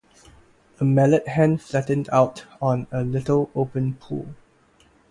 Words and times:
A 0.79 0.83
mallard 0.83 1.27
hen 1.27 1.59
flattened 1.59 2.09
out 2.11 2.45
on 2.59 2.87
a 2.91 3.03
little 3.03 3.51
open 3.53 3.93
pool. 3.99 4.33